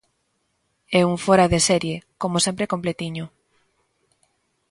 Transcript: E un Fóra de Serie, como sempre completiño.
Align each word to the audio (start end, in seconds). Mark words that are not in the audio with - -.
E 0.97 0.99
un 1.11 1.15
Fóra 1.25 1.45
de 1.53 1.59
Serie, 1.69 1.97
como 2.21 2.37
sempre 2.45 2.69
completiño. 2.73 3.25